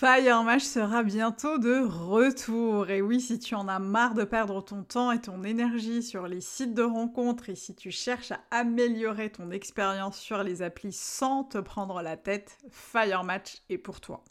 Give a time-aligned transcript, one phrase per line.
[0.00, 2.88] Fire sera bientôt de retour.
[2.88, 6.28] Et oui, si tu en as marre de perdre ton temps et ton énergie sur
[6.28, 10.92] les sites de rencontres et si tu cherches à améliorer ton expérience sur les applis
[10.92, 14.22] sans te prendre la tête, Fire Match est pour toi.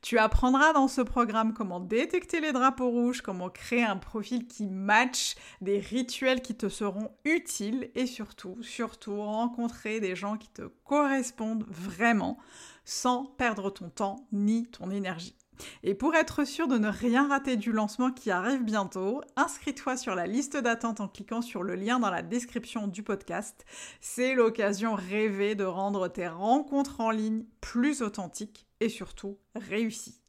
[0.00, 4.64] Tu apprendras dans ce programme comment détecter les drapeaux rouges, comment créer un profil qui
[4.64, 10.62] match, des rituels qui te seront utiles et surtout, surtout rencontrer des gens qui te
[10.62, 12.38] correspondent vraiment
[12.84, 15.36] sans perdre ton temps ni ton énergie.
[15.82, 20.14] Et pour être sûr de ne rien rater du lancement qui arrive bientôt, inscris-toi sur
[20.14, 23.64] la liste d'attente en cliquant sur le lien dans la description du podcast.
[24.00, 30.19] C'est l'occasion rêvée de rendre tes rencontres en ligne plus authentiques et surtout réussies.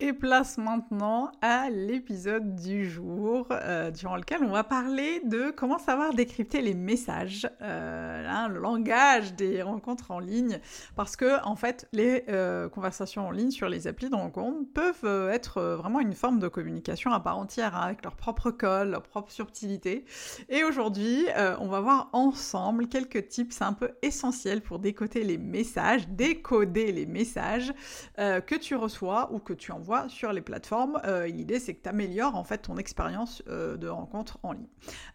[0.00, 5.78] Et place maintenant à l'épisode du jour, euh, durant lequel on va parler de comment
[5.78, 10.58] savoir décrypter les messages, euh, le langage des rencontres en ligne,
[10.96, 15.30] parce que en fait, les euh, conversations en ligne sur les applis de rencontre peuvent
[15.30, 19.04] être vraiment une forme de communication à part entière, hein, avec leur propre code, leur
[19.04, 20.04] propre subtilité.
[20.48, 21.26] Et aujourd'hui,
[21.60, 27.06] on va voir ensemble quelques tips un peu essentiels pour décoder les messages, décoder les
[27.06, 27.72] messages
[28.16, 31.00] que tu reçois ou que tu envoies sur les plateformes.
[31.04, 34.66] Euh, l'idée, c'est que tu améliores en fait ton expérience euh, de rencontre en ligne.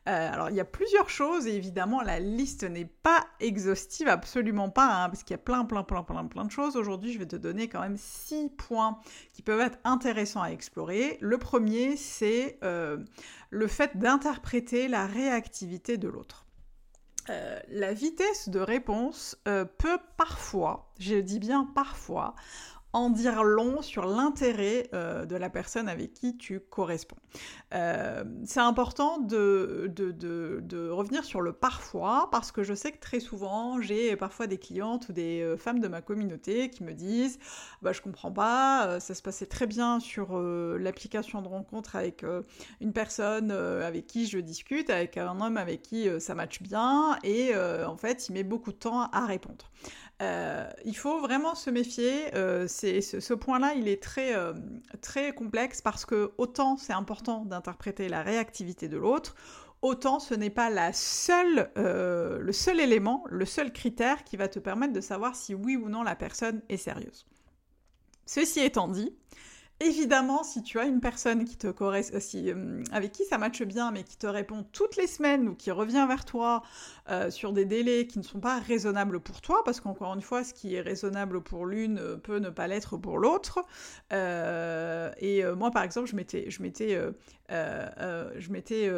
[0.08, 4.70] Euh, alors, il y a plusieurs choses et évidemment, la liste n'est pas exhaustive, absolument
[4.70, 6.76] pas, hein, parce qu'il y a plein, plein, plein, plein, plein de choses.
[6.76, 8.99] Aujourd'hui, je vais te donner quand même six points
[9.33, 11.17] qui peuvent être intéressants à explorer.
[11.21, 16.45] Le premier, c'est le fait d'interpréter la réactivité de l'autre.
[17.70, 22.36] la vitesse de réponse peut parfois, je dis bien parfois,
[22.94, 27.17] en dire long sur l'intérêt euh, de la personne avec qui tu corresponds.
[27.73, 29.92] Euh, c'est important de,
[30.92, 35.08] revenir sur le parfois, parce que je sais que très souvent, j'ai parfois des clientes
[35.10, 37.38] ou des euh, femmes de ma communauté qui me disent
[37.83, 42.26] bah, Je comprends pas, ça se passait très bien sur l'application de rencontre avec
[42.82, 47.56] une personne avec qui je discute, avec un homme avec qui ça matche bien, et
[47.56, 49.70] en fait, il met beaucoup de temps à répondre.
[50.22, 52.36] Euh, il faut vraiment se méfier.
[52.36, 54.54] Euh, ce, point-là, il est très, euh,
[55.02, 59.36] très complexe parce que autant c'est important d'interpréter la réactivité de l'autre,
[59.82, 64.60] autant ce n'est pas la seule, le seul élément, le seul critère qui va te
[64.60, 67.26] permettre de savoir si oui ou non la personne est sérieuse.
[68.26, 69.16] Ceci étant dit,
[69.82, 73.92] Évidemment, si tu as une personne qui te correspond, euh, avec qui ça matche bien,
[73.92, 76.64] mais qui te répond toutes les semaines ou qui revient vers toi
[77.10, 80.44] euh, sur des délais qui ne sont pas raisonnables pour toi, parce qu'encore une fois,
[80.44, 83.60] ce qui est raisonnable pour l'une euh, peut ne pas l'être pour l'autre.
[84.12, 87.00] et moi, par exemple, je m'étais, je m'étais,
[87.50, 88.92] je m'étais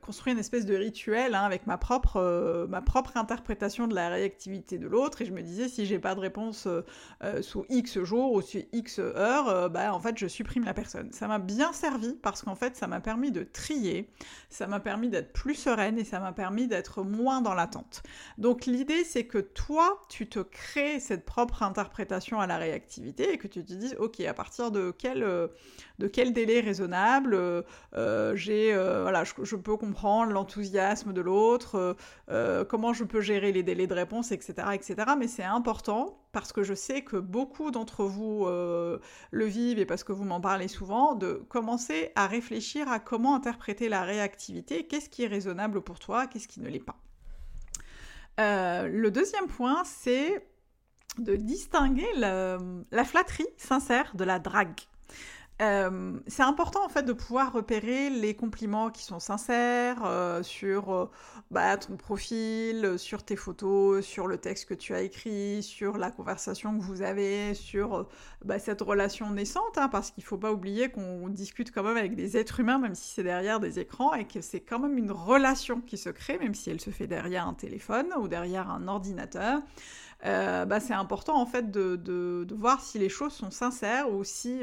[0.00, 4.78] construit une espèce de rituel hein, avec ma propre, ma propre interprétation de la réactivité
[4.78, 6.68] de l'autre, et je me disais si j'ai pas de réponse
[7.40, 11.10] sous X jours ou sous X heures, bah, bah, en fait je supprime la personne.
[11.10, 14.10] Ça m'a bien servi parce qu'en fait ça m'a permis de trier,
[14.50, 18.02] ça m'a permis d'être plus sereine et ça m'a permis d'être moins dans l'attente.
[18.36, 23.38] Donc l'idée c'est que toi tu te crées cette propre interprétation à la réactivité et
[23.38, 25.48] que tu te dises ok à partir de quel, euh,
[25.98, 31.96] délai raisonnable euh, j'ai euh, voilà je, peux comprendre l'enthousiasme de l'autre,
[32.68, 34.94] comment je peux gérer les délais de réponse etc etc.
[35.18, 40.04] Mais c'est important parce que je sais que beaucoup d'entre vous le vivent et parce
[40.04, 45.08] que vous m'en parlez souvent, de commencer à réfléchir à comment interpréter la réactivité, qu'est-ce
[45.08, 46.96] qui est raisonnable pour toi, qu'est-ce qui ne l'est pas.
[48.40, 50.46] Euh, le deuxième point, c'est
[51.18, 54.80] de distinguer la flatterie sincère de la drague.
[55.60, 60.90] Euh, c'est important en fait de pouvoir repérer les compliments qui sont sincères euh, sur
[60.90, 61.10] euh,
[61.50, 66.10] bah, ton profil, sur tes photos, sur le texte que tu as écrit, sur la
[66.10, 68.08] conversation que vous avez, sur
[68.42, 71.98] bah, cette relation naissante, hein, parce qu'il ne faut pas oublier qu'on discute quand même
[71.98, 74.96] avec des êtres humains, même si c'est derrière des écrans, et que c'est quand même
[74.96, 78.70] une relation qui se crée, même si elle se fait derrière un téléphone ou derrière
[78.70, 79.60] un ordinateur.
[80.22, 84.60] Bah, c'est important en fait de, de, voir si les choses sont sincères ou si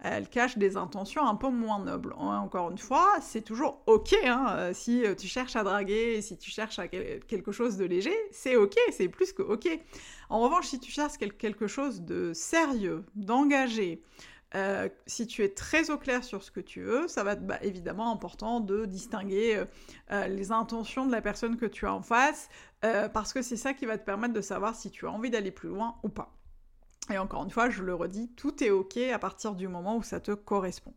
[0.00, 2.14] elles cachent des intentions un peu moins nobles.
[2.16, 6.78] Encore une fois, c'est toujours ok hein, si tu cherches à draguer, si tu cherches
[6.78, 9.68] à quelque chose de léger, c'est ok, c'est plus que ok.
[10.28, 14.02] En revanche, si tu cherches quelque chose de sérieux, d'engagé,
[14.54, 17.46] euh, si tu es très au clair sur ce que tu veux, ça va être
[17.46, 19.64] bah, évidemment important de distinguer euh,
[20.12, 22.48] euh, les intentions de la personne que tu as en face,
[23.12, 25.50] parce que c'est ça qui va te permettre de savoir si tu as envie d'aller
[25.50, 26.32] plus loin ou pas.
[27.10, 30.02] Et encore une fois, je le redis, tout est ok à partir du moment où
[30.02, 30.94] ça te correspond.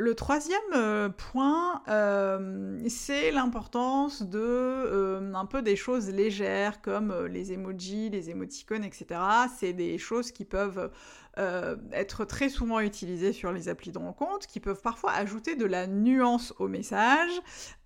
[0.00, 7.26] Le troisième euh, point, euh, c'est l'importance de euh, un peu des choses légères comme
[7.26, 9.20] les emojis, les émoticônes, etc.
[9.58, 10.90] C'est des choses qui peuvent
[11.92, 15.86] être très souvent utilisées sur les applis de rencontre, qui peuvent parfois ajouter de la
[15.86, 17.30] nuance au message.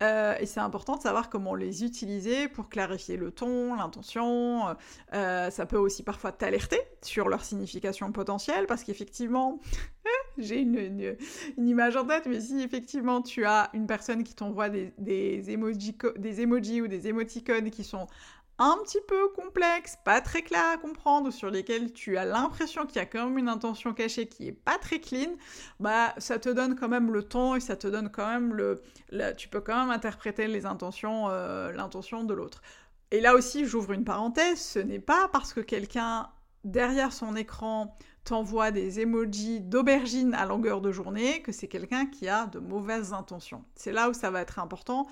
[0.00, 4.74] et c'est important de savoir comment les utiliser pour clarifier le ton, l'intention.
[5.12, 9.60] ça peut aussi parfois t'alerter sur leur signification potentielle parce qu'effectivement,
[10.38, 11.16] j'ai une,
[11.58, 15.96] image en tête, mais si effectivement tu as une personne qui t'envoie des, emojis,
[16.82, 18.06] ou des émoticônes qui sont
[18.58, 22.96] un petit peu complexes, pas très clairs à comprendre, sur lesquels tu as l'impression qu'il
[22.96, 25.32] y a quand même une intention cachée qui est pas très clean,
[25.80, 28.80] bah ça te donne quand même le ton et ça te donne quand même le,
[29.36, 32.62] tu peux quand même interpréter les intentions, euh, l'intention de l'autre.
[33.10, 36.28] Et là aussi, j'ouvre une parenthèse, ce n'est pas parce que quelqu'un
[36.64, 42.28] derrière son écran t'envoie des emojis d'aubergine à longueur de journée, que c'est quelqu'un qui
[42.28, 43.64] a de mauvaises intentions.
[43.74, 45.06] C'est là où ça va être important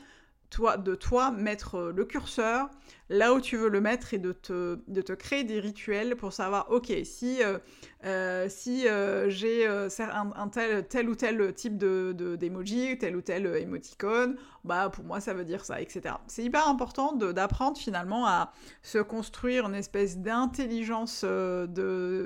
[0.78, 2.68] de toi mettre le curseur
[3.10, 6.32] là où tu veux le mettre et de te, de te créer des rituels pour
[6.32, 7.58] savoir, ok, si, euh,
[8.04, 13.46] euh, si euh, j'ai un, tel, tel ou tel type de, d'emoji, tel ou tel
[13.46, 16.14] émoticône, bah pour moi ça veut dire ça, etc.
[16.28, 21.24] C'est hyper important d'apprendre finalement à se construire une espèce d'intelligence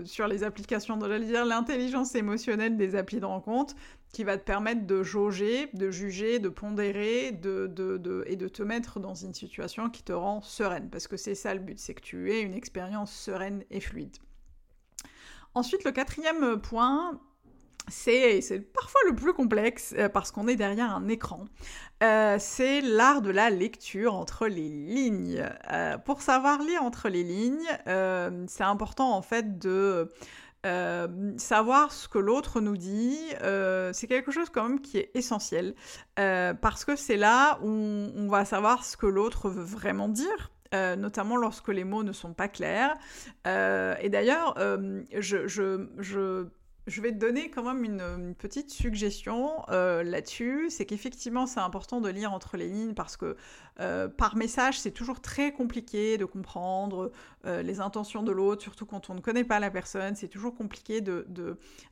[0.04, 3.74] sur les applications, de dire l'intelligence émotionnelle des applis de rencontre
[4.14, 9.00] qui va te permettre de jauger, de juger, de pondérer de, et de te mettre
[9.00, 12.02] dans une situation qui te rend serein parce que c'est ça le but, c'est que
[12.02, 14.16] tu aies une expérience sereine et fluide.
[15.54, 17.20] Ensuite, le quatrième point,
[17.88, 18.40] c'est
[18.72, 21.44] parfois le plus complexe euh, parce qu'on est derrière un écran.
[22.02, 25.44] Euh, c'est l'art de la lecture entre les lignes.
[25.70, 27.68] Euh, pour savoir lire entre les lignes,
[28.48, 30.08] c'est important en fait de
[31.36, 33.18] savoir ce que l'autre nous dit,
[33.92, 35.74] c'est quelque chose quand même qui est essentiel
[36.16, 40.50] parce que c'est là où on va savoir ce que l'autre veut vraiment dire.
[40.74, 42.96] Euh, notamment lorsque les mots ne sont pas clairs.
[43.46, 46.46] Euh, et d'ailleurs, euh, je
[46.86, 50.68] je vais te donner quand même une, petite suggestion euh, là-dessus.
[50.68, 53.36] C'est qu'effectivement, c'est important de lire entre les lignes parce que
[53.80, 57.10] euh, par message, c'est toujours très compliqué de comprendre
[57.46, 60.14] euh, les intentions de l'autre, surtout quand on ne connaît pas la personne.
[60.14, 61.26] C'est toujours compliqué de,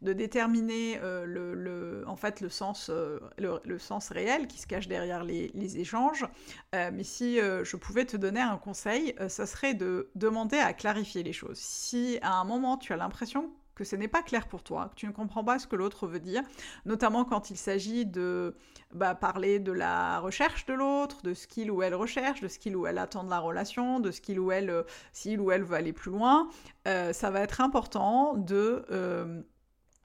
[0.03, 2.91] déterminer le, le, en fait, le, sens,
[3.39, 6.27] le, sens réel qui se cache derrière les, les échanges.
[6.73, 11.33] mais si je pouvais te donner un conseil, ça serait de demander à clarifier les
[11.33, 11.59] choses.
[11.59, 14.95] Si à un moment, tu as l'impression que ce n'est pas clair pour toi, que
[14.95, 16.43] tu ne comprends pas ce que l'autre veut dire,
[16.85, 18.55] notamment quand il s'agit de
[18.95, 22.59] bah, parler de la recherche de l'autre, de ce qu'il ou elle recherche, de ce
[22.59, 24.83] qu'il ou elle attend de la relation, de ce qu'il ou elle, euh,
[25.13, 26.49] s'il ou elle veut aller plus loin,
[26.87, 29.43] euh, ça va être important de euh,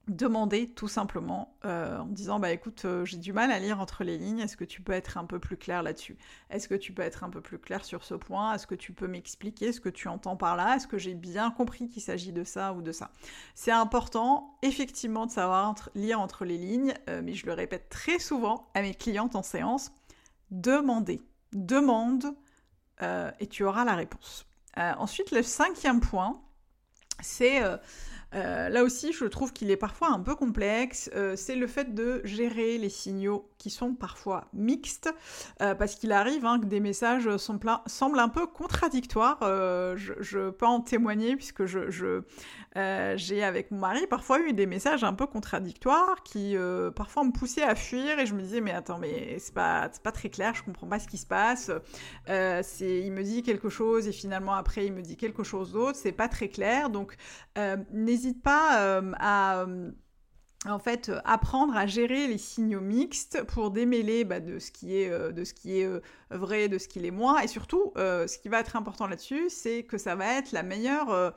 [0.07, 4.04] demander tout simplement euh, en disant bah écoute euh, j'ai du mal à lire entre
[4.04, 6.18] les lignes est-ce que tu peux être un peu plus clair là-dessus?
[6.49, 8.54] Est-ce que tu peux être un peu plus clair sur ce point?
[8.54, 10.76] Est-ce que tu peux m'expliquer ce que tu entends par là?
[10.76, 13.11] Est-ce que j'ai bien compris qu'il s'agit de ça ou de ça?
[13.54, 18.19] C'est important effectivement de savoir lire entre les lignes euh, mais je le répète très
[18.19, 19.92] souvent à mes clientes en séance
[20.52, 21.21] demandez
[21.52, 22.33] demande
[23.40, 24.47] et tu auras la réponse.
[24.76, 26.42] Ensuite le cinquième point
[27.19, 27.61] c'est
[28.35, 31.09] euh, là aussi, je trouve qu'il est parfois un peu complexe.
[31.15, 35.13] Euh, c'est le fait de gérer les signaux qui sont parfois mixtes,
[35.61, 39.39] euh, parce qu'il arrive hein, que des messages semblent un peu contradictoires.
[39.41, 45.25] Je, peux en témoigner puisque j'ai avec mon mari parfois eu des messages un peu
[45.25, 46.55] contradictoires qui
[46.95, 50.11] parfois me poussaient à fuir et je me disais mais attends mais c'est pas pas
[50.11, 51.71] très clair, je comprends pas ce qui se passe.
[52.27, 55.97] c'est il me dit quelque chose et finalement après il me dit quelque chose d'autre,
[55.97, 57.15] c'est pas très clair donc
[58.18, 59.92] n'hésite pas euh, à euh,
[60.66, 65.09] en fait apprendre à gérer les signaux mixtes pour démêler bah, de ce qui est
[65.12, 67.40] euh, de ce qui est vrai de ce qui est moins.
[67.42, 71.36] Et surtout ce qui va être important là-dessus c'est que ça va être la meilleure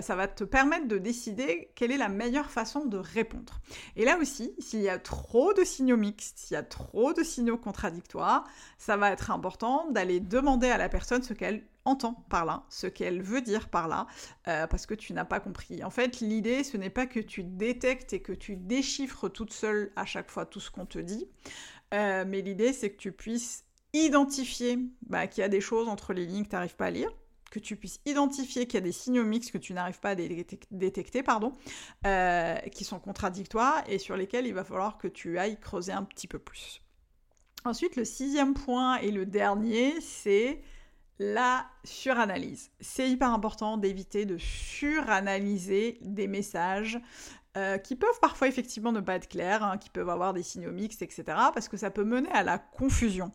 [0.00, 3.60] ça va te permettre de décider quelle est la meilleure façon de répondre.
[3.96, 7.24] Et là aussi s'il y a trop de signaux mixtes s'il y a trop de
[7.24, 8.44] signaux contradictoires
[8.78, 12.86] ça va être important d'aller demander à la personne ce qu'elle entend par là, ce
[12.86, 14.06] qu'elle veut dire par là,
[14.48, 15.82] euh, parce que tu n'as pas compris.
[15.84, 19.92] En fait, l'idée, ce n'est pas que tu détectes et que tu déchiffres toute seule
[19.96, 21.26] à chaque fois tout ce qu'on te dit,
[21.94, 26.12] euh, mais l'idée, c'est que tu puisses identifier bah, qu'il y a des choses entre
[26.12, 27.10] les lignes que tu n'arrives pas à lire,
[27.50, 30.14] que tu puisses identifier qu'il y a des signaux mixtes que tu n'arrives pas à
[30.14, 31.52] détecter, pardon,
[32.06, 36.04] euh, qui sont contradictoires et sur lesquels il va falloir que tu ailles creuser un
[36.04, 36.80] petit peu plus.
[37.64, 40.62] Ensuite, le sixième point et le dernier, c'est
[41.20, 42.70] la suranalyse.
[42.80, 47.00] C'est hyper important d'éviter de suranalyser des messages
[47.56, 50.70] euh, qui peuvent parfois effectivement ne pas être clairs, hein, qui peuvent avoir des signaux
[50.70, 53.32] mixtes, etc., parce que ça peut mener à la confusion.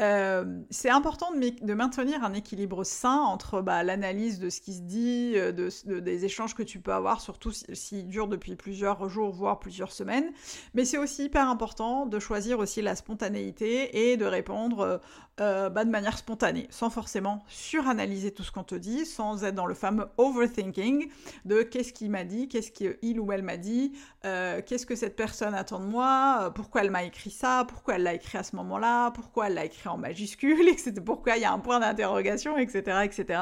[0.00, 4.80] Euh, c'est important de, maintenir un équilibre sain entre bah, l'analyse de ce qui se
[4.80, 9.32] dit, euh, des échanges que tu peux avoir, surtout s'ils si, durent depuis plusieurs jours,
[9.32, 10.32] voire plusieurs semaines,
[10.74, 15.00] mais c'est aussi hyper important de choisir aussi la spontanéité et de répondre
[15.38, 17.44] bah, de manière spontanée, sans forcément
[17.82, 21.10] suranalyser tout ce qu'on te dit, sans être dans le fameux overthinking
[21.44, 23.92] de qu'est-ce qu'il m'a dit, qu'est-ce qu'il ou elle m'a dit,
[24.24, 27.96] euh, qu'est-ce que cette personne attend de moi, euh, pourquoi elle m'a écrit ça, pourquoi
[27.96, 30.92] elle l'a écrit à ce moment-là, pourquoi elle l'a écrit en majuscule, etc.
[31.04, 33.40] Pourquoi il y a un point d'interrogation, etc., etc.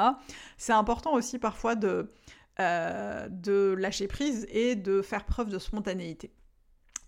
[0.56, 2.10] C'est important aussi parfois de,
[2.60, 6.32] euh, de lâcher prise et de faire preuve de spontanéité.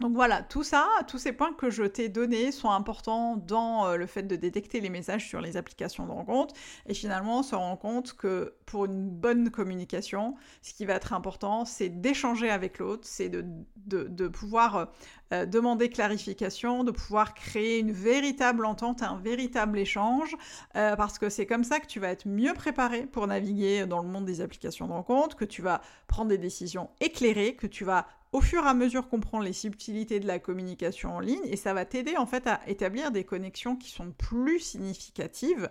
[0.00, 3.96] Donc voilà, tout ça, tous ces points que je t'ai donnés sont importants dans euh,
[3.96, 6.54] le fait de détecter les messages sur les applications de rencontre
[6.86, 11.12] et finalement on se rend compte que pour une bonne communication, ce qui va être
[11.12, 14.88] important, c'est d'échanger avec l'autre, c'est de, pouvoir
[15.32, 20.34] euh, demander clarification, de pouvoir créer une véritable entente, un véritable échange,
[20.74, 24.02] euh, parce que c'est comme ça que tu vas être mieux préparé pour naviguer dans
[24.02, 27.84] le monde des applications de rencontre, que tu vas prendre des décisions éclairées, que tu
[27.84, 31.56] vas au fur et à mesure comprendre les subtilités de la communication en ligne et
[31.56, 35.68] ça va t'aider en fait à établir des connexions qui sont plus significatives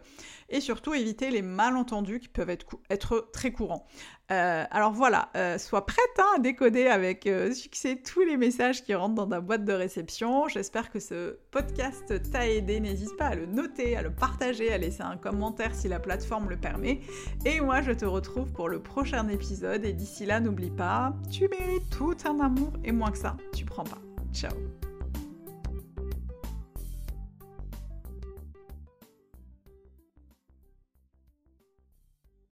[0.50, 2.50] et surtout éviter les malentendus qui peuvent
[2.90, 3.88] être très courants.
[4.32, 8.82] Euh, alors voilà, euh, sois prête hein, à décoder avec euh, succès tous les messages
[8.84, 10.48] qui rentrent dans ta boîte de réception.
[10.48, 12.80] J'espère que ce podcast t'a aidé.
[12.80, 16.50] N'hésite pas à le noter, à le partager, à laisser un commentaire si la plateforme
[16.50, 17.02] le permet.
[17.46, 19.84] Et moi, je te retrouve pour le prochain épisode.
[19.84, 23.66] Et d'ici là, n'oublie pas, tu mérites tout un amour et moins que ça, tu
[23.66, 24.00] prends pas.
[24.34, 24.54] Ciao